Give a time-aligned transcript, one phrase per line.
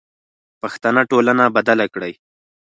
[0.61, 2.13] پښتنه ټولنه بدله کړئ.